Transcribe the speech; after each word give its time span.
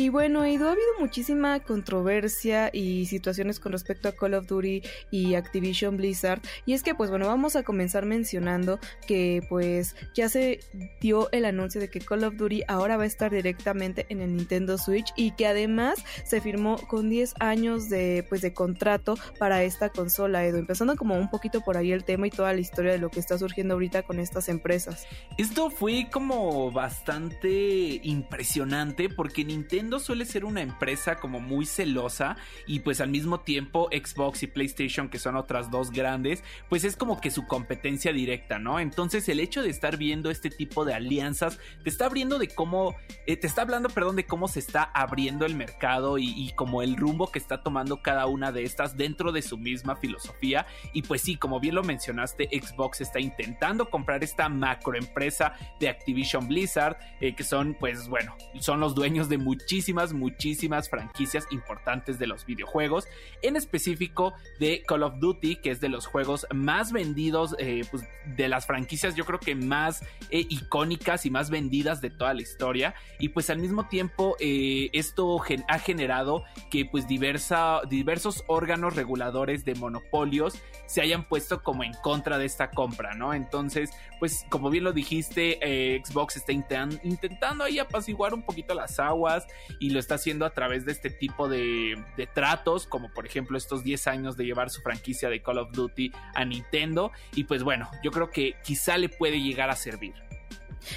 Y 0.00 0.08
bueno, 0.08 0.46
Edu, 0.46 0.66
ha 0.66 0.72
habido 0.72 0.88
muchísima 0.98 1.60
controversia 1.60 2.70
y 2.72 3.04
situaciones 3.04 3.60
con 3.60 3.72
respecto 3.72 4.08
a 4.08 4.12
Call 4.12 4.32
of 4.32 4.46
Duty 4.46 4.80
y 5.10 5.34
Activision 5.34 5.98
Blizzard. 5.98 6.40
Y 6.64 6.72
es 6.72 6.82
que, 6.82 6.94
pues 6.94 7.10
bueno, 7.10 7.26
vamos 7.26 7.54
a 7.54 7.64
comenzar 7.64 8.06
mencionando 8.06 8.80
que 9.06 9.42
pues 9.50 9.94
ya 10.14 10.30
se 10.30 10.60
dio 11.02 11.30
el 11.32 11.44
anuncio 11.44 11.82
de 11.82 11.90
que 11.90 12.00
Call 12.00 12.24
of 12.24 12.36
Duty 12.36 12.62
ahora 12.66 12.96
va 12.96 13.02
a 13.02 13.06
estar 13.06 13.30
directamente 13.30 14.06
en 14.08 14.22
el 14.22 14.34
Nintendo 14.34 14.78
Switch 14.78 15.12
y 15.16 15.32
que 15.32 15.46
además 15.46 16.02
se 16.24 16.40
firmó 16.40 16.78
con 16.78 17.10
10 17.10 17.34
años 17.38 17.90
de 17.90 18.24
pues 18.26 18.40
de 18.40 18.54
contrato 18.54 19.18
para 19.38 19.64
esta 19.64 19.90
consola, 19.90 20.46
Edu. 20.46 20.56
Empezando 20.56 20.96
como 20.96 21.18
un 21.18 21.28
poquito 21.28 21.60
por 21.60 21.76
ahí 21.76 21.92
el 21.92 22.04
tema 22.04 22.26
y 22.26 22.30
toda 22.30 22.54
la 22.54 22.60
historia 22.60 22.92
de 22.92 22.98
lo 22.98 23.10
que 23.10 23.20
está 23.20 23.36
surgiendo 23.36 23.74
ahorita 23.74 24.04
con 24.04 24.18
estas 24.18 24.48
empresas. 24.48 25.06
Esto 25.36 25.68
fue 25.68 26.08
como 26.10 26.72
bastante 26.72 28.00
impresionante 28.02 29.10
porque 29.10 29.44
Nintendo 29.44 29.89
suele 29.98 30.24
ser 30.24 30.44
una 30.44 30.62
empresa 30.62 31.16
como 31.16 31.40
muy 31.40 31.66
celosa 31.66 32.36
y 32.66 32.80
pues 32.80 33.00
al 33.00 33.08
mismo 33.10 33.40
tiempo 33.40 33.88
Xbox 33.90 34.42
y 34.42 34.46
PlayStation 34.46 35.08
que 35.08 35.18
son 35.18 35.36
otras 35.36 35.70
dos 35.70 35.90
grandes 35.90 36.44
pues 36.68 36.84
es 36.84 36.96
como 36.96 37.20
que 37.20 37.30
su 37.30 37.46
competencia 37.46 38.12
directa, 38.12 38.58
¿no? 38.58 38.78
Entonces 38.78 39.28
el 39.28 39.40
hecho 39.40 39.62
de 39.62 39.70
estar 39.70 39.96
viendo 39.96 40.30
este 40.30 40.50
tipo 40.50 40.84
de 40.84 40.94
alianzas 40.94 41.58
te 41.82 41.90
está 41.90 42.06
abriendo 42.06 42.38
de 42.38 42.48
cómo, 42.48 42.94
eh, 43.26 43.36
te 43.36 43.46
está 43.46 43.62
hablando, 43.62 43.88
perdón, 43.88 44.16
de 44.16 44.26
cómo 44.26 44.46
se 44.48 44.60
está 44.60 44.84
abriendo 44.84 45.44
el 45.46 45.56
mercado 45.56 46.18
y, 46.18 46.28
y 46.30 46.52
como 46.52 46.82
el 46.82 46.96
rumbo 46.96 47.32
que 47.32 47.38
está 47.38 47.62
tomando 47.62 48.02
cada 48.02 48.26
una 48.26 48.52
de 48.52 48.62
estas 48.62 48.96
dentro 48.96 49.32
de 49.32 49.42
su 49.42 49.58
misma 49.58 49.96
filosofía 49.96 50.66
y 50.92 51.02
pues 51.02 51.22
sí, 51.22 51.36
como 51.36 51.58
bien 51.58 51.74
lo 51.74 51.82
mencionaste, 51.82 52.48
Xbox 52.52 53.00
está 53.00 53.18
intentando 53.18 53.90
comprar 53.90 54.22
esta 54.22 54.48
macroempresa 54.48 55.54
de 55.80 55.88
Activision 55.88 56.46
Blizzard 56.46 56.96
eh, 57.20 57.34
que 57.34 57.44
son 57.44 57.74
pues 57.74 58.08
bueno, 58.08 58.36
son 58.60 58.80
los 58.80 58.94
dueños 58.94 59.28
de 59.28 59.38
muchísimas 59.38 59.79
muchísimas, 59.80 60.12
muchísimas 60.12 60.90
franquicias 60.90 61.46
importantes 61.50 62.18
de 62.18 62.26
los 62.26 62.44
videojuegos, 62.44 63.08
en 63.40 63.56
específico 63.56 64.34
de 64.58 64.82
Call 64.86 65.04
of 65.04 65.14
Duty, 65.20 65.56
que 65.56 65.70
es 65.70 65.80
de 65.80 65.88
los 65.88 66.06
juegos 66.06 66.46
más 66.52 66.92
vendidos, 66.92 67.56
eh, 67.58 67.82
pues, 67.90 68.04
de 68.36 68.48
las 68.48 68.66
franquicias 68.66 69.14
yo 69.14 69.24
creo 69.24 69.40
que 69.40 69.54
más 69.54 70.02
eh, 70.28 70.44
icónicas 70.50 71.24
y 71.24 71.30
más 71.30 71.48
vendidas 71.48 72.02
de 72.02 72.10
toda 72.10 72.34
la 72.34 72.42
historia, 72.42 72.94
y 73.18 73.30
pues 73.30 73.48
al 73.48 73.58
mismo 73.58 73.88
tiempo 73.88 74.36
eh, 74.38 74.90
esto 74.92 75.40
ha 75.68 75.78
generado 75.78 76.44
que 76.70 76.84
pues 76.84 77.08
diversa, 77.08 77.80
diversos 77.88 78.44
órganos 78.48 78.94
reguladores 78.94 79.64
de 79.64 79.74
monopolios 79.76 80.58
se 80.84 81.00
hayan 81.00 81.26
puesto 81.26 81.62
como 81.62 81.84
en 81.84 81.94
contra 82.02 82.36
de 82.36 82.44
esta 82.44 82.70
compra, 82.70 83.14
¿no? 83.14 83.32
Entonces, 83.32 83.90
pues 84.18 84.44
como 84.50 84.68
bien 84.68 84.84
lo 84.84 84.92
dijiste, 84.92 86.02
Xbox 86.04 86.36
está 86.36 86.52
intent 86.52 87.02
intentando 87.04 87.64
ahí 87.64 87.78
apaciguar 87.78 88.34
un 88.34 88.42
poquito 88.42 88.74
las 88.74 88.98
aguas 88.98 89.46
y 89.78 89.90
lo 89.90 90.00
está 90.00 90.16
haciendo 90.16 90.44
a 90.44 90.50
través 90.50 90.84
de 90.84 90.92
este 90.92 91.10
tipo 91.10 91.48
de, 91.48 91.96
tratos, 92.34 92.86
como 92.86 93.12
por 93.12 93.26
ejemplo 93.26 93.56
estos 93.56 93.84
10 93.84 94.06
años 94.06 94.36
de 94.36 94.44
llevar 94.44 94.70
su 94.70 94.80
franquicia 94.82 95.28
de 95.28 95.42
Call 95.42 95.58
of 95.58 95.72
Duty 95.72 96.12
a 96.34 96.44
Nintendo. 96.44 97.12
Y 97.34 97.44
pues 97.44 97.62
bueno, 97.62 97.90
yo 98.02 98.10
creo 98.10 98.30
que 98.30 98.56
quizá 98.64 98.98
le 98.98 99.08
puede 99.08 99.40
llegar 99.40 99.70
a 99.70 99.76
servir. 99.76 100.14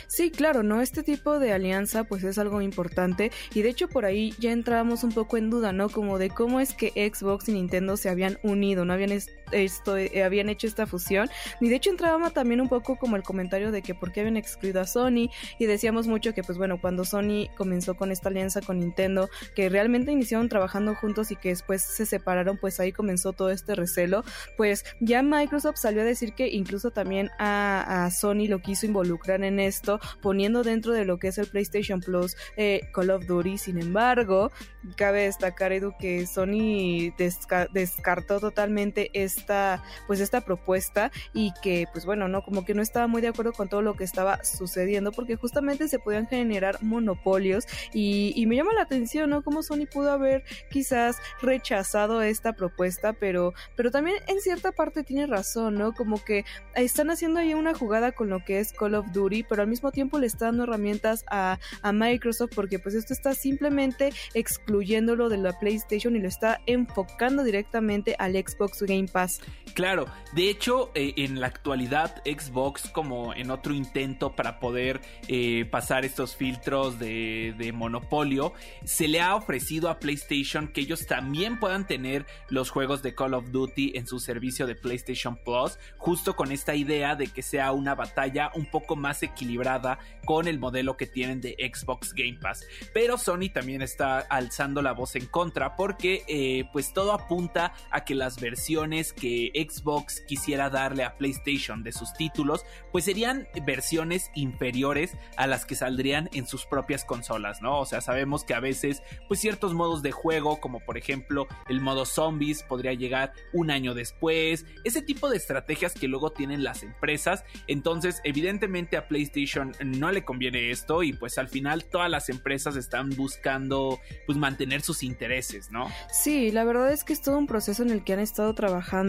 Sí, 0.07 0.31
claro, 0.31 0.63
¿no? 0.63 0.81
Este 0.81 1.03
tipo 1.03 1.39
de 1.39 1.51
alianza 1.51 2.05
pues 2.05 2.23
es 2.23 2.37
algo 2.37 2.61
importante 2.61 3.31
y 3.53 3.63
de 3.63 3.69
hecho 3.69 3.89
por 3.89 4.05
ahí 4.05 4.33
ya 4.39 4.51
entrábamos 4.51 5.03
un 5.03 5.11
poco 5.11 5.37
en 5.37 5.49
duda, 5.49 5.73
¿no? 5.73 5.89
Como 5.89 6.19
de 6.19 6.29
cómo 6.29 6.59
es 6.61 6.73
que 6.73 6.89
Xbox 7.13 7.49
y 7.49 7.53
Nintendo 7.53 7.97
se 7.97 8.09
habían 8.09 8.37
unido, 8.43 8.85
no 8.85 8.93
habían 8.93 9.11
esto, 9.53 9.97
eh, 9.97 10.23
habían 10.23 10.49
hecho 10.49 10.67
esta 10.67 10.87
fusión. 10.87 11.29
Y 11.61 11.69
de 11.69 11.75
hecho 11.75 11.89
entraba 11.89 12.29
también 12.31 12.61
un 12.61 12.69
poco 12.69 12.97
como 12.97 13.15
el 13.15 13.23
comentario 13.23 13.71
de 13.71 13.81
que 13.81 13.95
por 13.95 14.11
qué 14.11 14.21
habían 14.21 14.37
excluido 14.37 14.81
a 14.81 14.87
Sony. 14.87 15.29
Y 15.59 15.65
decíamos 15.65 16.07
mucho 16.07 16.33
que 16.33 16.43
pues 16.43 16.57
bueno, 16.57 16.79
cuando 16.79 17.05
Sony 17.05 17.47
comenzó 17.55 17.95
con 17.95 18.11
esta 18.11 18.29
alianza 18.29 18.61
con 18.61 18.79
Nintendo, 18.79 19.29
que 19.55 19.69
realmente 19.69 20.11
iniciaron 20.11 20.49
trabajando 20.49 20.95
juntos 20.95 21.31
y 21.31 21.35
que 21.35 21.49
después 21.49 21.81
se 21.83 22.05
separaron, 22.05 22.57
pues 22.57 22.79
ahí 22.79 22.91
comenzó 22.91 23.33
todo 23.33 23.49
este 23.49 23.75
recelo, 23.75 24.23
pues 24.57 24.85
ya 24.99 25.21
Microsoft 25.21 25.77
salió 25.77 26.01
a 26.01 26.05
decir 26.05 26.33
que 26.33 26.47
incluso 26.47 26.91
también 26.91 27.29
a, 27.39 28.05
a 28.05 28.11
Sony 28.11 28.47
lo 28.47 28.59
quiso 28.59 28.85
involucrar 28.85 29.43
en 29.43 29.59
esto, 29.59 29.99
poniendo 30.21 30.63
dentro 30.63 30.93
de 30.93 31.05
lo 31.05 31.17
que 31.17 31.29
es 31.29 31.37
el 31.37 31.47
PlayStation 31.47 31.99
Plus 31.99 32.35
eh, 32.57 32.81
Call 32.93 33.11
of 33.11 33.25
Duty. 33.25 33.57
Sin 33.57 33.79
embargo, 33.79 34.51
cabe 34.95 35.23
destacar, 35.23 35.71
Edu, 35.71 35.93
que 35.99 36.25
Sony 36.25 37.13
desca 37.17 37.67
descartó 37.73 38.39
totalmente 38.39 39.09
esta, 39.43 39.83
pues 40.07 40.19
esta 40.19 40.41
propuesta 40.41 41.11
y 41.33 41.53
que, 41.61 41.85
pues 41.91 42.05
bueno, 42.05 42.27
no, 42.27 42.43
como 42.43 42.65
que 42.65 42.73
no 42.73 42.81
estaba 42.81 43.07
muy 43.07 43.21
de 43.21 43.27
acuerdo 43.27 43.53
con 43.53 43.67
todo 43.67 43.81
lo 43.81 43.95
que 43.95 44.03
estaba 44.03 44.43
sucediendo, 44.43 45.11
porque 45.11 45.35
justamente 45.35 45.87
se 45.87 45.99
podían 45.99 46.27
generar 46.27 46.81
monopolios 46.81 47.65
y, 47.93 48.33
y 48.35 48.45
me 48.45 48.55
llama 48.55 48.73
la 48.73 48.83
atención, 48.83 49.29
¿no? 49.29 49.43
Cómo 49.43 49.63
Sony 49.63 49.85
pudo 49.91 50.11
haber 50.11 50.43
quizás 50.71 51.17
rechazado 51.41 52.21
esta 52.21 52.53
propuesta, 52.53 53.13
pero, 53.13 53.53
pero 53.75 53.91
también 53.91 54.17
en 54.27 54.39
cierta 54.39 54.71
parte 54.71 55.03
tiene 55.03 55.27
razón, 55.27 55.75
¿no? 55.75 55.93
Como 55.93 56.23
que 56.23 56.45
están 56.75 57.09
haciendo 57.09 57.39
ahí 57.39 57.53
una 57.53 57.73
jugada 57.73 58.11
con 58.11 58.29
lo 58.29 58.43
que 58.43 58.59
es 58.59 58.73
Call 58.73 58.95
of 58.95 59.11
Duty, 59.11 59.43
pero 59.43 59.61
al 59.61 59.67
mismo 59.67 59.91
tiempo 59.91 60.19
le 60.19 60.27
está 60.27 60.45
dando 60.45 60.63
herramientas 60.63 61.25
a, 61.29 61.59
a, 61.81 61.91
Microsoft 61.91 62.51
porque 62.55 62.79
pues 62.79 62.95
esto 62.95 63.13
está 63.13 63.33
simplemente 63.33 64.11
excluyéndolo 64.33 65.29
de 65.29 65.37
la 65.37 65.57
PlayStation 65.59 66.15
y 66.15 66.19
lo 66.19 66.27
está 66.27 66.59
enfocando 66.65 67.43
directamente 67.43 68.15
al 68.19 68.33
Xbox 68.33 68.81
Game 68.83 69.07
Pass. 69.07 69.32
Claro, 69.73 70.05
de 70.33 70.49
hecho 70.49 70.91
eh, 70.93 71.13
en 71.17 71.39
la 71.39 71.47
actualidad 71.47 72.21
Xbox 72.25 72.89
como 72.89 73.33
en 73.33 73.49
otro 73.49 73.73
intento 73.73 74.35
para 74.35 74.59
poder 74.59 75.01
eh, 75.27 75.65
pasar 75.71 76.05
estos 76.05 76.35
filtros 76.35 76.99
de, 76.99 77.71
monopolio, 77.73 78.53
se 78.83 79.07
le 79.07 79.19
ha 79.19 79.35
ofrecido 79.35 79.89
a 79.89 79.99
PlayStation 79.99 80.67
que 80.67 80.81
ellos 80.81 81.07
también 81.07 81.59
puedan 81.59 81.87
tener 81.87 82.27
los 82.49 82.69
juegos 82.69 83.01
de 83.01 83.15
Call 83.15 83.33
of 83.33 83.49
Duty 83.51 83.93
en 83.95 84.05
su 84.05 84.19
servicio 84.19 84.67
de 84.67 84.75
PlayStation 84.75 85.37
Plus, 85.37 85.79
justo 85.97 86.35
con 86.35 86.51
esta 86.51 86.75
idea 86.75 87.15
de 87.15 87.27
que 87.27 87.41
sea 87.41 87.71
una 87.71 87.95
batalla 87.95 88.51
un 88.53 88.67
poco 88.67 88.95
más 88.95 89.23
equilibrada 89.23 89.97
con 90.25 90.47
el 90.47 90.59
modelo 90.59 90.97
que 90.97 91.07
tienen 91.07 91.41
de 91.41 91.55
Xbox 91.73 92.13
Game 92.13 92.37
Pass. 92.39 92.63
Pero 92.93 93.17
Sony 93.17 93.49
también 93.51 93.81
está 93.81 94.19
alzando 94.19 94.81
la 94.81 94.93
voz 94.93 95.15
en 95.15 95.25
contra 95.25 95.75
porque 95.75 96.23
eh, 96.27 96.65
pues 96.71 96.93
todo 96.93 97.13
apunta 97.13 97.73
a 97.89 98.05
que 98.05 98.15
las 98.15 98.39
versiones 98.39 99.12
que 99.13 99.51
Xbox 99.55 100.21
quisiera 100.27 100.69
darle 100.69 101.03
a 101.03 101.17
PlayStation 101.17 101.83
de 101.83 101.91
sus 101.91 102.13
títulos 102.13 102.65
pues 102.91 103.05
serían 103.05 103.47
versiones 103.65 104.31
inferiores 104.35 105.15
a 105.37 105.47
las 105.47 105.65
que 105.65 105.75
saldrían 105.75 106.29
en 106.33 106.47
sus 106.47 106.65
propias 106.65 107.05
consolas, 107.05 107.61
¿no? 107.61 107.79
O 107.79 107.85
sea, 107.85 108.01
sabemos 108.01 108.43
que 108.43 108.53
a 108.53 108.59
veces 108.59 109.01
pues 109.27 109.39
ciertos 109.39 109.73
modos 109.73 110.01
de 110.01 110.11
juego 110.11 110.59
como 110.59 110.79
por 110.79 110.97
ejemplo 110.97 111.47
el 111.67 111.81
modo 111.81 112.05
zombies 112.05 112.63
podría 112.63 112.93
llegar 112.93 113.33
un 113.51 113.71
año 113.71 113.93
después, 113.93 114.65
ese 114.83 115.01
tipo 115.01 115.29
de 115.29 115.37
estrategias 115.37 115.93
que 115.93 116.07
luego 116.07 116.31
tienen 116.31 116.63
las 116.63 116.83
empresas, 116.83 117.43
entonces 117.67 118.21
evidentemente 118.23 118.97
a 118.97 119.07
PlayStation 119.07 119.73
no 119.83 120.11
le 120.11 120.23
conviene 120.23 120.71
esto 120.71 121.03
y 121.03 121.13
pues 121.13 121.37
al 121.37 121.47
final 121.47 121.85
todas 121.85 122.09
las 122.09 122.29
empresas 122.29 122.75
están 122.75 123.09
buscando 123.11 123.99
pues 124.25 124.37
mantener 124.37 124.81
sus 124.81 125.03
intereses, 125.03 125.71
¿no? 125.71 125.89
Sí, 126.11 126.51
la 126.51 126.63
verdad 126.63 126.91
es 126.91 127.03
que 127.03 127.13
es 127.13 127.21
todo 127.21 127.37
un 127.37 127.47
proceso 127.47 127.83
en 127.83 127.89
el 127.89 128.03
que 128.03 128.13
han 128.13 128.19
estado 128.19 128.53
trabajando 128.53 129.02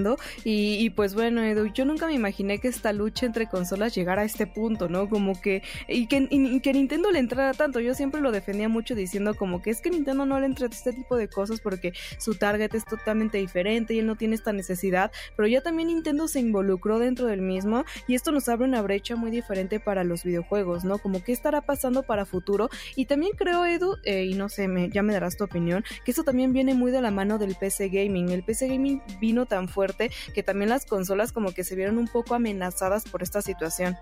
y, 0.45 0.91
pues 0.91 1.15
bueno, 1.15 1.43
Edu, 1.43 1.73
yo 1.73 1.85
nunca 1.85 2.07
me 2.07 2.15
imaginé 2.15 2.59
que 2.59 2.69
esta 2.69 2.93
lucha 2.93 3.27
entre 3.27 3.47
consolas 3.47 3.95
llegara 3.95 4.23
a 4.23 4.25
este 4.25 4.47
punto, 4.47 4.89
¿no? 4.89 5.09
Como 5.09 5.41
que 5.41 5.63
y 5.89 6.07
que, 6.07 6.29
que 6.63 6.73
Nintendo 6.73 7.11
le 7.11 7.19
entrara 7.19 7.55
tanto, 7.55 7.81
yo 7.81 7.95
siempre 7.95 8.21
lo 8.21 8.33
defendía 8.33 8.69
mucho 8.69 8.95
diciendo 8.95 9.35
como 9.35 9.63
que 9.63 9.71
es 9.71 9.81
que 9.81 9.91
Nintendo 9.91 10.27
no 10.27 10.41
le 10.41 10.47
entra 10.47 10.67
este 10.67 10.93
tipo 10.93 11.17
de 11.17 11.29
cosas 11.29 11.61
porque 11.61 11.93
su 12.19 12.35
target 12.35 12.75
es 12.75 12.85
totalmente 12.85 13.39
diferente 13.39 13.95
y 13.95 14.01
él 14.01 14.07
no 14.07 14.17
tiene 14.17 14.35
esta 14.35 14.53
necesidad, 14.53 15.13
pero 15.37 15.47
ya 15.49 15.61
también 15.61 15.89
Nintendo 15.89 16.29
se 16.29 16.41
involucró 16.41 16.99
dentro 16.99 17.27
del 17.27 17.41
mismo 17.41 17.85
y 18.09 18.15
esto 18.15 18.33
nos 18.33 18.49
abre 18.49 18.67
una 18.67 18.83
brecha 18.83 19.17
muy 19.17 19.31
diferente 19.31 19.81
para 19.81 20.05
los 20.05 20.25
videojuegos, 20.25 20.85
¿no? 20.85 20.99
Como 20.99 21.23
qué 21.23 21.33
estará 21.33 21.61
pasando 21.61 22.03
para 22.03 22.25
futuro 22.25 22.69
y 22.97 23.07
también 23.07 23.33
creo, 23.37 23.65
Edu, 23.65 23.97
eh, 24.05 24.25
y 24.25 24.35
no 24.35 24.49
sé, 24.49 24.69
me, 24.69 24.91
ya 24.91 25.03
me 25.03 25.13
darás 25.13 25.37
tu 25.37 25.45
opinión, 25.45 25.85
que 26.05 26.11
esto 26.11 26.25
también 26.25 26.53
viene 26.53 26.75
muy 26.75 26.91
de 26.91 27.01
la 27.01 27.11
mano 27.11 27.39
del 27.39 27.55
PC 27.55 27.89
Gaming. 27.89 28.31
El 28.31 28.43
PC 28.43 28.69
Gaming 28.69 29.03
vino 29.21 29.47
tan 29.47 29.69
fuerte 29.69 29.84
que 30.35 30.43
también 30.43 30.71
las 30.71 30.87
consolas 30.87 31.33
como 31.33 31.53
que 31.53 31.65
se 31.65 31.77
vieron 31.77 31.99
un 31.99 32.09
poco 32.09 32.35
amenazadas 32.35 33.05
por 33.05 33.23
esta 33.23 33.43
situación. 33.43 33.97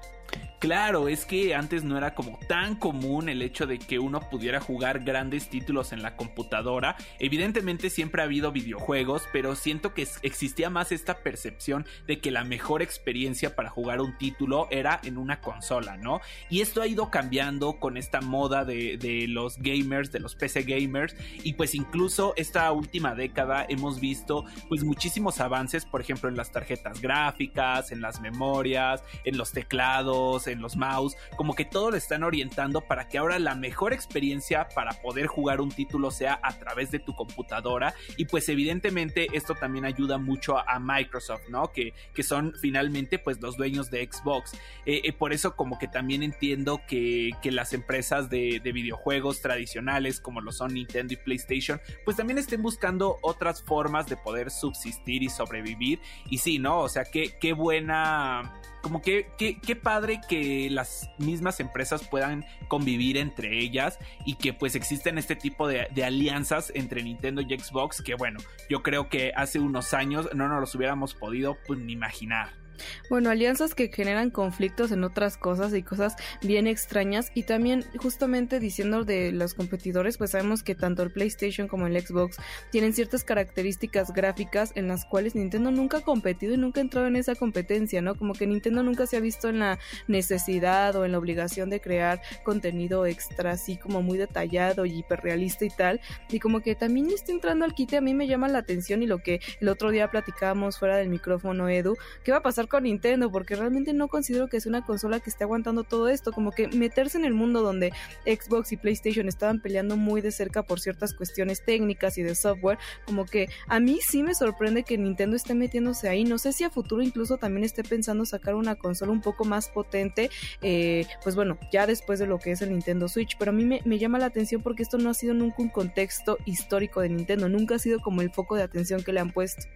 Claro, 0.62 1.08
es 1.08 1.26
que 1.26 1.56
antes 1.56 1.82
no 1.82 1.98
era 1.98 2.14
como 2.14 2.38
tan 2.46 2.76
común 2.76 3.28
el 3.28 3.42
hecho 3.42 3.66
de 3.66 3.80
que 3.80 3.98
uno 3.98 4.20
pudiera 4.30 4.60
jugar 4.60 5.00
grandes 5.00 5.48
títulos 5.48 5.90
en 5.90 6.02
la 6.02 6.14
computadora. 6.14 6.94
Evidentemente 7.18 7.90
siempre 7.90 8.22
ha 8.22 8.26
habido 8.26 8.52
videojuegos, 8.52 9.24
pero 9.32 9.56
siento 9.56 9.92
que 9.92 10.06
existía 10.22 10.70
más 10.70 10.92
esta 10.92 11.18
percepción 11.24 11.84
de 12.06 12.20
que 12.20 12.30
la 12.30 12.44
mejor 12.44 12.80
experiencia 12.80 13.56
para 13.56 13.70
jugar 13.70 14.00
un 14.00 14.16
título 14.18 14.68
era 14.70 15.00
en 15.02 15.18
una 15.18 15.40
consola, 15.40 15.96
¿no? 15.96 16.20
Y 16.48 16.60
esto 16.60 16.80
ha 16.80 16.86
ido 16.86 17.10
cambiando 17.10 17.80
con 17.80 17.96
esta 17.96 18.20
moda 18.20 18.64
de, 18.64 19.26
los 19.28 19.58
gamers, 19.58 20.12
de 20.12 20.20
los 20.20 20.36
PC 20.36 20.62
gamers, 20.62 21.16
y 21.42 21.54
pues 21.54 21.74
incluso 21.74 22.34
esta 22.36 22.70
última 22.70 23.16
década 23.16 23.66
hemos 23.68 23.98
visto 23.98 24.44
pues 24.68 24.84
muchísimos 24.84 25.40
avances, 25.40 25.84
por 25.84 26.02
ejemplo, 26.02 26.28
en 26.28 26.36
las 26.36 26.52
tarjetas 26.52 27.02
gráficas, 27.02 27.90
en 27.90 28.00
las 28.00 28.20
memorias, 28.20 29.02
en 29.24 29.36
los 29.36 29.50
teclados, 29.50 30.46
en 30.52 30.60
los 30.60 30.76
mouse, 30.76 31.16
como 31.37 31.54
que 31.54 31.64
todo 31.64 31.90
lo 31.90 31.96
están 31.96 32.22
orientando 32.22 32.82
para 32.82 33.08
que 33.08 33.19
ahora 33.19 33.38
la 33.38 33.54
mejor 33.54 33.93
experiencia 33.93 34.69
para 34.75 34.93
poder 35.02 35.26
jugar 35.26 35.60
un 35.60 35.70
título 35.70 36.10
sea 36.10 36.38
a 36.43 36.58
través 36.58 36.90
de 36.90 36.99
tu 36.99 37.14
computadora 37.14 37.94
y 38.16 38.26
pues 38.26 38.49
evidentemente 38.49 39.28
esto 39.32 39.54
también 39.54 39.84
ayuda 39.84 40.19
mucho 40.19 40.58
a, 40.58 40.78
Microsoft, 40.82 41.49
¿no? 41.49 41.70
Que, 41.72 41.94
que, 42.12 42.22
son 42.22 42.54
finalmente 42.60 43.19
pues 43.19 43.40
los 43.40 43.56
dueños 43.56 43.90
de 43.90 44.08
Xbox. 44.10 44.54
Eh, 44.84 45.02
eh, 45.04 45.12
por 45.12 45.32
eso 45.32 45.54
como 45.54 45.78
que 45.78 45.87
también 45.87 46.22
entiendo 46.22 46.81
que, 46.88 47.31
que 47.40 47.52
las 47.52 47.72
empresas 47.72 48.31
de, 48.31 48.60
de, 48.62 48.72
videojuegos 48.72 49.40
tradicionales 49.40 50.19
como 50.19 50.40
lo 50.40 50.50
son 50.50 50.75
Nintendo 50.75 51.12
y 51.14 51.16
PlayStation 51.16 51.81
pues 52.05 52.16
también 52.16 52.38
estén 52.38 52.62
buscando 52.62 53.19
otras 53.22 53.62
formas 53.62 54.06
de 54.08 54.16
poder 54.16 54.50
subsistir 54.50 55.22
y 55.22 55.28
sobrevivir 55.28 56.00
y 56.28 56.38
sí, 56.38 56.58
¿no? 56.58 56.81
O 56.81 56.88
sea, 56.88 57.05
qué, 57.05 57.37
qué 57.38 57.52
buena 57.52 58.60
como 58.82 59.00
que 59.00 59.28
qué 59.38 59.76
padre 59.76 60.20
que 60.28 60.41
las 60.70 61.10
mismas 61.18 61.60
empresas 61.60 62.06
puedan 62.08 62.44
convivir 62.68 63.16
entre 63.16 63.58
ellas 63.58 63.98
y 64.24 64.36
que 64.36 64.52
pues 64.52 64.74
existen 64.74 65.18
este 65.18 65.36
tipo 65.36 65.66
de, 65.68 65.88
de, 65.94 66.04
alianzas 66.04 66.72
entre 66.74 67.02
Nintendo 67.02 67.42
y 67.42 67.58
Xbox 67.58 68.02
que 68.02 68.14
bueno, 68.14 68.40
yo 68.68 68.82
creo 68.82 69.08
que 69.08 69.32
hace 69.36 69.58
unos 69.58 69.94
años 69.94 70.28
no 70.34 70.48
nos 70.48 70.60
los 70.60 70.74
hubiéramos 70.74 71.14
podido 71.14 71.56
pues, 71.66 71.78
ni 71.78 71.92
imaginar. 71.92 72.61
Bueno, 73.10 73.30
alianzas 73.30 73.74
que 73.74 73.88
generan 73.88 74.30
conflictos 74.30 74.92
en 74.92 75.04
otras 75.04 75.36
cosas 75.36 75.74
y 75.74 75.82
cosas 75.82 76.16
bien 76.42 76.66
extrañas. 76.66 77.30
Y 77.34 77.44
también, 77.44 77.84
justamente 77.98 78.60
diciendo 78.60 79.04
de 79.04 79.32
los 79.32 79.54
competidores, 79.54 80.19
pues 80.19 80.30
sabemos 80.30 80.62
que 80.62 80.74
tanto 80.74 81.02
el 81.02 81.12
PlayStation 81.12 81.69
como 81.69 81.86
el 81.86 82.00
Xbox 82.00 82.38
tienen 82.70 82.92
ciertas 82.92 83.24
características 83.24 84.12
gráficas 84.12 84.72
en 84.74 84.88
las 84.88 85.04
cuales 85.04 85.34
Nintendo 85.34 85.70
nunca 85.70 85.98
ha 85.98 86.00
competido 86.02 86.54
y 86.54 86.56
nunca 86.56 86.80
ha 86.80 86.82
entrado 86.82 87.06
en 87.06 87.16
esa 87.16 87.34
competencia, 87.34 88.02
¿no? 88.02 88.14
Como 88.14 88.34
que 88.34 88.46
Nintendo 88.46 88.82
nunca 88.82 89.06
se 89.06 89.16
ha 89.16 89.20
visto 89.20 89.48
en 89.48 89.60
la 89.60 89.78
necesidad 90.06 90.96
o 90.96 91.04
en 91.04 91.12
la 91.12 91.19
obligación 91.19 91.70
de 91.70 91.80
crear 91.80 92.20
contenido 92.44 93.06
extra, 93.06 93.52
así 93.52 93.76
como 93.76 94.02
muy 94.02 94.19
detallado 94.19 94.86
y 94.86 94.98
hiperrealista 94.98 95.64
y 95.64 95.70
tal. 95.70 96.00
Y 96.30 96.40
como 96.40 96.60
que 96.60 96.74
también 96.74 97.10
está 97.10 97.32
entrando 97.32 97.64
al 97.64 97.74
quite, 97.74 97.96
a 97.96 98.00
mí 98.00 98.14
me 98.14 98.26
llama 98.26 98.48
la 98.48 98.58
atención 98.58 99.02
y 99.02 99.06
lo 99.06 99.19
que 99.19 99.40
el 99.60 99.69
otro 99.69 99.90
día 99.90 100.10
platicábamos 100.10 100.78
fuera 100.78 100.96
del 100.96 101.08
micrófono, 101.08 101.69
Edu, 101.69 101.96
¿qué 102.24 102.32
va 102.32 102.38
a 102.38 102.42
pasar 102.42 102.61
con 102.68 102.84
Nintendo, 102.84 103.30
porque 103.30 103.56
realmente 103.56 103.92
no 103.92 104.08
considero 104.08 104.48
que 104.48 104.56
es 104.56 104.66
una 104.66 104.84
consola 104.84 105.20
que 105.20 105.30
esté 105.30 105.44
aguantando 105.44 105.84
todo 105.84 106.08
esto, 106.08 106.32
como 106.32 106.52
que 106.52 106.68
meterse 106.68 107.18
en 107.18 107.24
el 107.24 107.34
mundo 107.34 107.62
donde 107.62 107.92
Xbox 108.24 108.72
y 108.72 108.76
PlayStation 108.76 109.28
estaban 109.28 109.60
peleando 109.60 109.96
muy 109.96 110.20
de 110.20 110.32
cerca 110.32 110.62
por 110.62 110.80
ciertas 110.80 111.14
cuestiones 111.14 111.64
técnicas 111.64 112.18
y 112.18 112.22
de 112.22 112.34
software, 112.34 112.78
como 113.06 113.26
que 113.26 113.48
a 113.68 113.80
mí 113.80 113.98
sí 114.06 114.22
me 114.22 114.34
sorprende 114.34 114.82
que 114.82 114.98
Nintendo 114.98 115.36
esté 115.36 115.54
metiéndose 115.54 116.08
ahí, 116.08 116.24
no 116.24 116.38
sé 116.38 116.52
si 116.52 116.64
a 116.64 116.70
futuro 116.70 117.02
incluso 117.02 117.36
también 117.36 117.64
esté 117.64 117.82
pensando 117.82 118.24
sacar 118.24 118.54
una 118.54 118.74
consola 118.74 119.12
un 119.12 119.20
poco 119.20 119.44
más 119.44 119.68
potente, 119.68 120.30
eh, 120.60 121.06
pues 121.22 121.34
bueno, 121.34 121.58
ya 121.72 121.86
después 121.86 122.18
de 122.18 122.26
lo 122.26 122.38
que 122.38 122.52
es 122.52 122.62
el 122.62 122.70
Nintendo 122.70 123.08
Switch, 123.08 123.36
pero 123.38 123.50
a 123.50 123.54
mí 123.54 123.64
me, 123.64 123.80
me 123.84 123.98
llama 123.98 124.18
la 124.18 124.26
atención 124.26 124.62
porque 124.62 124.82
esto 124.82 124.98
no 124.98 125.10
ha 125.10 125.14
sido 125.14 125.34
nunca 125.34 125.56
un 125.58 125.68
contexto 125.68 126.38
histórico 126.44 127.00
de 127.00 127.08
Nintendo, 127.08 127.48
nunca 127.48 127.76
ha 127.76 127.78
sido 127.78 128.00
como 128.00 128.22
el 128.22 128.30
foco 128.30 128.56
de 128.56 128.62
atención 128.62 129.02
que 129.02 129.12
le 129.12 129.20
han 129.20 129.32
puesto. 129.32 129.66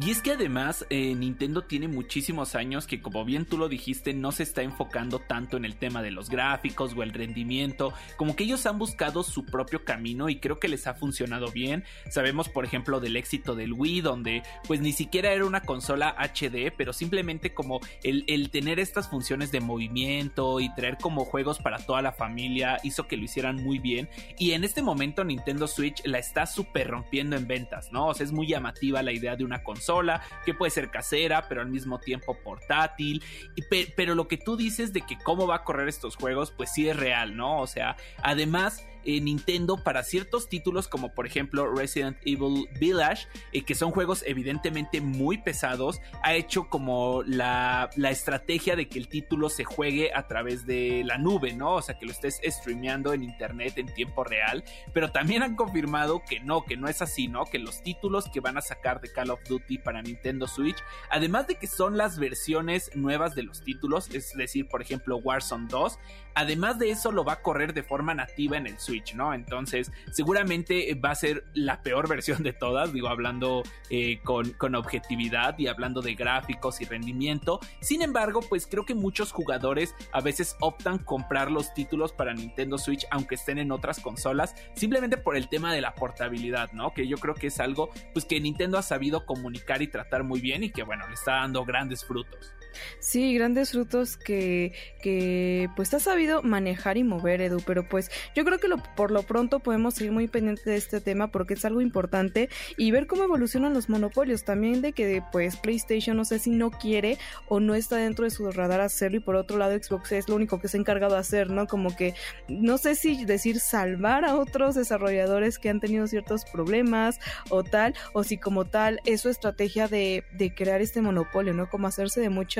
Y 0.00 0.10
es 0.10 0.22
que 0.22 0.32
además 0.32 0.86
eh, 0.90 1.14
Nintendo 1.14 1.62
tiene 1.62 1.88
muchísimos 1.88 2.54
años 2.54 2.86
que 2.86 3.00
como 3.00 3.24
bien 3.24 3.44
tú 3.44 3.58
lo 3.58 3.68
dijiste 3.68 4.14
no 4.14 4.32
se 4.32 4.42
está 4.42 4.62
enfocando 4.62 5.18
tanto 5.18 5.56
en 5.56 5.64
el 5.64 5.76
tema 5.76 6.02
de 6.02 6.10
los 6.10 6.30
gráficos 6.30 6.94
o 6.96 7.02
el 7.02 7.12
rendimiento, 7.12 7.92
como 8.16 8.36
que 8.36 8.44
ellos 8.44 8.66
han 8.66 8.78
buscado 8.78 9.22
su 9.22 9.44
propio 9.44 9.84
camino 9.84 10.28
y 10.28 10.36
creo 10.36 10.58
que 10.58 10.68
les 10.68 10.86
ha 10.86 10.94
funcionado 10.94 11.50
bien. 11.50 11.84
Sabemos 12.10 12.48
por 12.48 12.64
ejemplo 12.64 13.00
del 13.00 13.16
éxito 13.16 13.54
del 13.54 13.72
Wii 13.72 14.00
donde 14.00 14.42
pues 14.66 14.80
ni 14.80 14.92
siquiera 14.92 15.32
era 15.32 15.44
una 15.44 15.62
consola 15.62 16.14
HD, 16.18 16.72
pero 16.76 16.92
simplemente 16.92 17.54
como 17.54 17.80
el, 18.02 18.24
el 18.26 18.50
tener 18.50 18.80
estas 18.80 19.08
funciones 19.08 19.52
de 19.52 19.60
movimiento 19.60 20.60
y 20.60 20.72
traer 20.74 20.98
como 20.98 21.24
juegos 21.24 21.58
para 21.58 21.78
toda 21.78 22.02
la 22.02 22.12
familia 22.12 22.78
hizo 22.82 23.06
que 23.06 23.16
lo 23.16 23.24
hicieran 23.24 23.56
muy 23.56 23.78
bien. 23.78 24.08
Y 24.38 24.52
en 24.52 24.64
este 24.64 24.82
momento 24.82 25.24
Nintendo 25.24 25.66
Switch 25.66 26.04
la 26.04 26.18
está 26.18 26.46
súper 26.46 26.88
rompiendo 26.88 27.36
en 27.36 27.46
ventas, 27.46 27.92
¿no? 27.92 28.08
O 28.08 28.14
sea, 28.14 28.24
es 28.24 28.32
muy 28.32 28.46
llamativa 28.46 29.02
la 29.02 29.12
idea 29.12 29.36
de 29.36 29.44
una 29.44 29.59
consola, 29.62 30.22
que 30.44 30.54
puede 30.54 30.70
ser 30.70 30.90
casera, 30.90 31.46
pero 31.48 31.60
al 31.60 31.68
mismo 31.68 31.98
tiempo 32.00 32.36
portátil. 32.42 33.22
Y 33.54 33.62
pero 33.96 34.14
lo 34.14 34.28
que 34.28 34.36
tú 34.36 34.56
dices 34.56 34.92
de 34.92 35.02
que 35.02 35.18
cómo 35.18 35.46
va 35.46 35.56
a 35.56 35.64
correr 35.64 35.88
estos 35.88 36.16
juegos, 36.16 36.50
pues 36.50 36.72
sí 36.72 36.88
es 36.88 36.96
real, 36.96 37.36
¿no? 37.36 37.60
O 37.60 37.66
sea, 37.66 37.96
además 38.22 38.84
eh, 39.04 39.20
Nintendo 39.20 39.82
para 39.82 40.02
ciertos 40.02 40.48
títulos 40.48 40.88
como 40.88 41.14
por 41.14 41.26
ejemplo 41.26 41.72
Resident 41.74 42.16
Evil 42.24 42.68
Village, 42.78 43.26
eh, 43.52 43.62
que 43.62 43.74
son 43.74 43.90
juegos 43.90 44.22
evidentemente 44.26 45.00
muy 45.00 45.38
pesados, 45.38 46.00
ha 46.22 46.34
hecho 46.34 46.68
como 46.68 47.22
la, 47.24 47.90
la, 47.96 48.10
estrategia 48.10 48.76
de 48.76 48.88
que 48.88 48.98
el 48.98 49.08
título 49.08 49.48
se 49.48 49.64
juegue 49.64 50.12
a 50.14 50.26
través 50.26 50.66
de 50.66 51.02
la 51.04 51.18
nube, 51.18 51.52
¿no? 51.52 51.74
O 51.74 51.82
sea, 51.82 51.98
que 51.98 52.06
lo 52.06 52.12
estés 52.12 52.40
streameando 52.44 53.12
en 53.12 53.22
internet 53.22 53.78
en 53.78 53.92
tiempo 53.94 54.24
real, 54.24 54.64
pero 54.92 55.10
también 55.10 55.42
han 55.42 55.56
confirmado 55.56 56.22
que 56.28 56.40
no, 56.40 56.64
que 56.64 56.76
no 56.76 56.88
es 56.88 57.02
así, 57.02 57.28
¿no? 57.28 57.44
Que 57.44 57.58
los 57.58 57.82
títulos 57.82 58.28
que 58.32 58.40
van 58.40 58.56
a 58.56 58.60
sacar 58.60 59.00
de 59.00 59.12
Call 59.12 59.30
of 59.30 59.40
Duty 59.48 59.78
para 59.78 60.02
Nintendo 60.02 60.46
Switch, 60.46 60.76
además 61.10 61.46
de 61.46 61.54
que 61.56 61.66
son 61.66 61.96
las 61.96 62.18
versiones 62.18 62.90
nuevas 62.94 63.34
de 63.34 63.42
los 63.42 63.62
títulos, 63.62 64.10
es 64.10 64.32
decir, 64.34 64.68
por 64.68 64.82
ejemplo 64.82 65.18
Warzone 65.18 65.68
2, 65.68 65.98
además 66.34 66.78
de 66.78 66.90
eso 66.90 67.12
lo 67.12 67.24
va 67.24 67.34
a 67.34 67.42
correr 67.42 67.74
de 67.74 67.82
forma 67.82 68.14
nativa 68.14 68.56
en 68.56 68.66
el 68.66 68.78
Switch 68.78 69.14
¿no? 69.14 69.34
Entonces, 69.34 69.90
seguramente 70.10 70.94
va 70.94 71.10
a 71.10 71.14
ser 71.14 71.44
la 71.54 71.82
peor 71.82 72.08
versión 72.08 72.42
de 72.42 72.52
todas, 72.52 72.92
digo, 72.92 73.08
hablando 73.08 73.62
eh, 73.88 74.20
con, 74.24 74.50
con 74.52 74.74
objetividad 74.74 75.58
y 75.58 75.68
hablando 75.68 76.00
de 76.02 76.14
gráficos 76.14 76.80
y 76.80 76.84
rendimiento. 76.84 77.60
Sin 77.80 78.02
embargo, 78.02 78.40
pues 78.48 78.66
creo 78.66 78.84
que 78.84 78.94
muchos 78.94 79.32
jugadores 79.32 79.94
a 80.12 80.20
veces 80.20 80.56
optan 80.60 80.98
comprar 80.98 81.50
los 81.50 81.72
títulos 81.74 82.12
para 82.12 82.34
Nintendo 82.34 82.78
Switch, 82.78 83.06
aunque 83.10 83.34
estén 83.34 83.58
en 83.58 83.72
otras 83.72 84.00
consolas, 84.00 84.54
simplemente 84.74 85.16
por 85.16 85.36
el 85.36 85.48
tema 85.48 85.72
de 85.72 85.80
la 85.80 85.94
portabilidad, 85.94 86.72
¿no? 86.72 86.92
Que 86.92 87.06
yo 87.06 87.16
creo 87.18 87.34
que 87.34 87.48
es 87.48 87.60
algo, 87.60 87.90
pues 88.12 88.24
que 88.24 88.40
Nintendo 88.40 88.78
ha 88.78 88.82
sabido 88.82 89.26
comunicar 89.26 89.82
y 89.82 89.88
tratar 89.88 90.24
muy 90.24 90.40
bien 90.40 90.64
y 90.64 90.70
que, 90.70 90.82
bueno, 90.82 91.06
le 91.08 91.14
está 91.14 91.32
dando 91.32 91.64
grandes 91.64 92.04
frutos. 92.04 92.54
Sí, 92.98 93.34
grandes 93.34 93.72
frutos 93.72 94.16
que, 94.16 94.72
que 95.02 95.68
pues 95.76 95.92
ha 95.94 96.00
sabido 96.00 96.42
manejar 96.42 96.96
y 96.96 97.04
mover, 97.04 97.40
Edu, 97.40 97.60
pero 97.66 97.88
pues 97.88 98.10
yo 98.34 98.44
creo 98.44 98.58
que 98.58 98.68
lo, 98.68 98.78
por 98.96 99.10
lo 99.10 99.22
pronto 99.22 99.60
podemos 99.60 99.94
seguir 99.94 100.12
muy 100.12 100.28
pendientes 100.28 100.64
de 100.64 100.76
este 100.76 101.00
tema 101.00 101.30
porque 101.30 101.54
es 101.54 101.64
algo 101.64 101.80
importante 101.80 102.48
y 102.76 102.90
ver 102.90 103.06
cómo 103.06 103.24
evolucionan 103.24 103.74
los 103.74 103.88
monopolios, 103.88 104.44
también 104.44 104.82
de 104.82 104.92
que 104.92 105.22
pues 105.32 105.56
PlayStation 105.56 106.16
no 106.16 106.24
sé 106.24 106.38
si 106.38 106.50
no 106.50 106.70
quiere 106.70 107.18
o 107.48 107.60
no 107.60 107.74
está 107.74 107.96
dentro 107.96 108.24
de 108.24 108.30
su 108.30 108.50
radar 108.50 108.80
hacerlo 108.80 109.18
y 109.18 109.20
por 109.20 109.36
otro 109.36 109.58
lado 109.58 109.76
Xbox 109.80 110.12
es 110.12 110.28
lo 110.28 110.36
único 110.36 110.60
que 110.60 110.68
se 110.68 110.76
ha 110.76 110.80
encargado 110.80 111.14
de 111.14 111.20
hacer, 111.20 111.50
¿no? 111.50 111.66
Como 111.66 111.94
que 111.96 112.14
no 112.48 112.78
sé 112.78 112.94
si 112.94 113.24
decir 113.24 113.60
salvar 113.60 114.24
a 114.24 114.36
otros 114.36 114.74
desarrolladores 114.74 115.58
que 115.58 115.68
han 115.68 115.80
tenido 115.80 116.06
ciertos 116.06 116.44
problemas 116.44 117.18
o 117.48 117.64
tal, 117.64 117.94
o 118.12 118.24
si 118.24 118.38
como 118.38 118.64
tal 118.64 119.00
es 119.04 119.22
su 119.22 119.28
estrategia 119.28 119.88
de, 119.88 120.24
de 120.32 120.54
crear 120.54 120.80
este 120.80 121.02
monopolio, 121.02 121.54
¿no? 121.54 121.68
Como 121.68 121.86
hacerse 121.86 122.20
de 122.20 122.30
mucha 122.30 122.59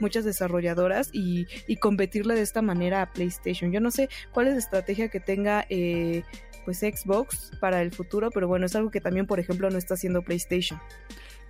muchas, 0.00 0.24
desarrolladoras 0.24 1.10
y, 1.12 1.46
y 1.66 1.76
competirle 1.76 2.34
de 2.34 2.42
esta 2.42 2.62
manera 2.62 3.02
a 3.02 3.12
PlayStation. 3.12 3.72
Yo 3.72 3.80
no 3.80 3.90
sé 3.90 4.08
cuál 4.32 4.48
es 4.48 4.54
la 4.54 4.58
estrategia 4.58 5.08
que 5.08 5.20
tenga 5.20 5.66
eh, 5.68 6.22
pues 6.64 6.78
Xbox 6.78 7.52
para 7.60 7.80
el 7.80 7.92
futuro, 7.92 8.30
pero 8.30 8.48
bueno, 8.48 8.66
es 8.66 8.74
algo 8.74 8.90
que 8.90 9.00
también, 9.00 9.26
por 9.26 9.40
ejemplo, 9.40 9.70
no 9.70 9.78
está 9.78 9.94
haciendo 9.94 10.22
PlayStation. 10.22 10.80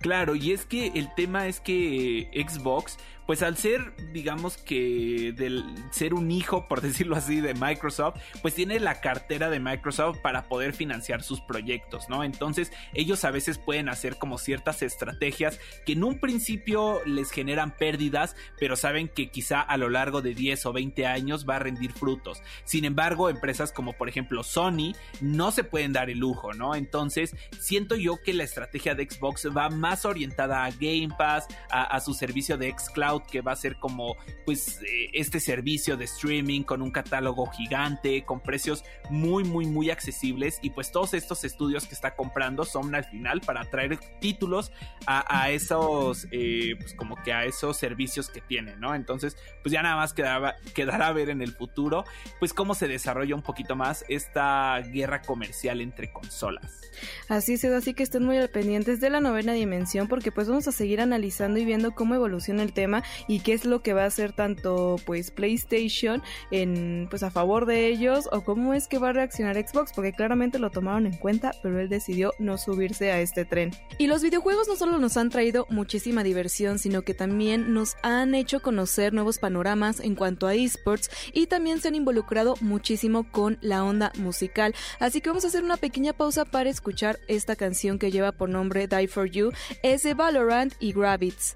Claro, 0.01 0.35
y 0.35 0.51
es 0.51 0.65
que 0.65 0.91
el 0.93 1.13
tema 1.15 1.47
es 1.47 1.59
que 1.59 2.29
Xbox 2.47 2.97
pues 3.27 3.43
al 3.43 3.57
ser, 3.57 3.93
digamos 4.13 4.55
que 4.55 5.33
del 5.35 5.65
ser 5.91 6.13
un 6.13 6.31
hijo, 6.31 6.67
por 6.67 6.81
decirlo 6.87 7.17
así, 7.17 7.41
de 7.41 7.53
Microsoft, 7.53 8.19
pues 8.41 8.55
tiene 8.55 8.79
la 8.79 9.01
cartera 9.01 9.49
de 9.49 9.59
Microsoft 9.59 10.19
para 10.19 10.47
poder 10.47 10.73
financiar 10.73 11.21
sus 11.21 11.41
proyectos, 11.41 12.09
¿no? 12.09 12.23
Entonces 12.23 12.71
ellos 12.93 13.25
a 13.25 13.31
veces 13.31 13.57
pueden 13.57 13.89
hacer 13.89 14.17
como 14.17 14.37
ciertas 14.37 14.81
estrategias 14.81 15.59
que 15.85 15.93
en 15.93 16.05
un 16.05 16.19
principio 16.19 17.01
les 17.05 17.29
generan 17.31 17.75
pérdidas, 17.75 18.35
pero 18.59 18.77
saben 18.77 19.09
que 19.09 19.29
quizá 19.29 19.59
a 19.59 19.75
lo 19.75 19.89
largo 19.89 20.21
de 20.21 20.33
10 20.33 20.65
o 20.65 20.73
20 20.73 21.05
años 21.05 21.45
va 21.47 21.57
a 21.57 21.59
rendir 21.59 21.91
frutos. 21.91 22.41
Sin 22.63 22.85
embargo, 22.85 23.29
empresas 23.29 23.73
como 23.73 23.93
por 23.93 24.07
ejemplo 24.07 24.43
Sony 24.43 24.93
no 25.19 25.51
se 25.51 25.65
pueden 25.65 25.91
dar 25.91 26.09
el 26.09 26.19
lujo, 26.19 26.53
¿no? 26.53 26.75
Entonces 26.75 27.35
siento 27.59 27.95
yo 27.95 28.21
que 28.23 28.33
la 28.33 28.45
estrategia 28.45 28.95
de 28.95 29.09
Xbox 29.09 29.49
va 29.55 29.69
más 29.69 30.05
orientada 30.05 30.63
a 30.63 30.71
Game 30.71 31.09
Pass, 31.17 31.47
a, 31.69 31.83
a 31.83 31.99
su 31.99 32.13
servicio 32.13 32.57
de 32.57 32.71
xCloud 32.71 33.16
que 33.23 33.41
va 33.41 33.51
a 33.53 33.55
ser 33.55 33.77
como 33.77 34.15
pues 34.45 34.81
eh, 34.81 35.09
este 35.13 35.39
servicio 35.39 35.97
de 35.97 36.05
streaming 36.05 36.63
con 36.63 36.81
un 36.81 36.91
catálogo 36.91 37.45
gigante, 37.47 38.23
con 38.25 38.41
precios 38.41 38.83
muy 39.09 39.43
muy 39.43 39.65
muy 39.65 39.89
accesibles 39.89 40.59
y 40.61 40.71
pues 40.71 40.91
todos 40.91 41.13
estos 41.13 41.43
estudios 41.43 41.85
que 41.87 41.95
está 41.95 42.15
comprando 42.15 42.65
son 42.65 42.93
al 42.95 43.05
final 43.05 43.41
para 43.41 43.63
traer 43.65 43.97
títulos 44.19 44.71
a, 45.05 45.49
esos 45.49 46.27
eh, 46.31 46.75
pues 46.79 46.93
como 46.93 47.15
que 47.23 47.31
a 47.31 47.45
esos 47.45 47.77
servicios 47.77 48.29
que 48.29 48.41
tiene, 48.41 48.75
¿no? 48.75 48.95
Entonces 48.95 49.37
pues 49.63 49.71
ya 49.71 49.81
nada 49.81 49.95
más 49.95 50.13
quedará, 50.13 50.57
quedará 50.73 51.07
a 51.07 51.13
ver 51.13 51.29
en 51.29 51.41
el 51.41 51.53
futuro 51.53 52.03
pues 52.39 52.53
cómo 52.53 52.75
se 52.75 52.87
desarrolla 52.87 53.35
un 53.35 53.41
poquito 53.41 53.75
más 53.75 54.05
esta 54.09 54.79
guerra 54.81 55.21
comercial 55.21 55.81
entre 55.81 56.11
consolas. 56.11 56.81
Así 57.29 57.53
es, 57.53 57.65
así 57.65 57.93
que 57.93 58.03
estén 58.03 58.23
muy 58.23 58.37
al 58.37 58.49
pendientes 58.49 58.99
de 58.99 59.09
la 59.09 59.19
novena 59.19 59.53
dimensión 59.53 60.07
porque 60.07 60.31
pues 60.31 60.47
vamos 60.47 60.67
a 60.67 60.71
seguir 60.71 61.01
analizando 61.01 61.59
y 61.59 61.65
viendo 61.65 61.91
cómo 61.91 62.15
evoluciona 62.15 62.63
el 62.63 62.73
tema 62.73 63.03
y 63.27 63.39
qué 63.39 63.53
es 63.53 63.65
lo 63.65 63.81
que 63.81 63.93
va 63.93 64.03
a 64.03 64.07
hacer 64.07 64.33
tanto 64.33 64.97
pues 65.05 65.31
PlayStation 65.31 66.21
en 66.51 67.07
pues 67.09 67.23
a 67.23 67.31
favor 67.31 67.65
de 67.65 67.87
ellos 67.87 68.29
o 68.31 68.41
cómo 68.41 68.73
es 68.73 68.87
que 68.87 68.99
va 68.99 69.09
a 69.09 69.13
reaccionar 69.13 69.55
Xbox 69.55 69.91
porque 69.93 70.13
claramente 70.13 70.59
lo 70.59 70.69
tomaron 70.69 71.05
en 71.05 71.17
cuenta 71.17 71.53
pero 71.61 71.79
él 71.79 71.89
decidió 71.89 72.33
no 72.39 72.57
subirse 72.57 73.11
a 73.11 73.21
este 73.21 73.45
tren. 73.45 73.71
Y 73.97 74.07
los 74.07 74.21
videojuegos 74.21 74.67
no 74.67 74.75
solo 74.75 74.97
nos 74.97 75.17
han 75.17 75.29
traído 75.29 75.65
muchísima 75.69 76.23
diversión 76.23 76.79
sino 76.79 77.01
que 77.01 77.13
también 77.13 77.73
nos 77.73 77.95
han 78.03 78.35
hecho 78.35 78.61
conocer 78.61 79.13
nuevos 79.13 79.39
panoramas 79.39 79.99
en 79.99 80.15
cuanto 80.15 80.47
a 80.47 80.55
esports 80.55 81.09
y 81.33 81.47
también 81.47 81.79
se 81.79 81.87
han 81.87 81.95
involucrado 81.95 82.55
muchísimo 82.61 83.29
con 83.31 83.57
la 83.61 83.83
onda 83.83 84.11
musical. 84.17 84.73
Así 84.99 85.21
que 85.21 85.29
vamos 85.29 85.45
a 85.45 85.47
hacer 85.47 85.63
una 85.63 85.77
pequeña 85.77 86.13
pausa 86.13 86.45
para 86.45 86.69
escuchar 86.69 87.19
esta 87.27 87.55
canción 87.55 87.99
que 87.99 88.11
lleva 88.11 88.31
por 88.31 88.49
nombre 88.49 88.87
Die 88.87 89.07
for 89.07 89.29
You, 89.29 89.51
es 89.83 90.03
de 90.03 90.13
Valorant 90.13 90.73
y 90.79 90.93
Gravitz. 90.93 91.55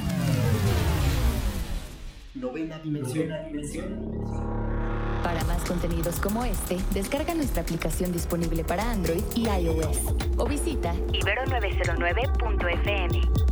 Novena 2.41 2.77
dimensión. 2.79 3.29
Para 5.23 5.43
más 5.43 5.63
contenidos 5.63 6.19
como 6.19 6.43
este, 6.43 6.79
descarga 6.91 7.35
nuestra 7.35 7.61
aplicación 7.61 8.11
disponible 8.11 8.63
para 8.63 8.91
Android 8.91 9.21
y 9.35 9.47
iOS 9.47 9.99
o 10.37 10.47
visita 10.47 10.91
ibero909.fm. 11.13 13.50